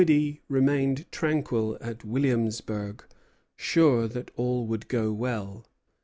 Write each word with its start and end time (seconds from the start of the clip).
Dinwiddie 0.03 0.41
remained 0.49 1.11
tranquil 1.11 1.77
at 1.79 2.03
Williamsburg, 2.03 3.05
sure 3.55 4.07
that 4.07 4.31
all 4.35 4.65
would 4.65 4.87
go 4.87 5.11
well. 5.13 5.67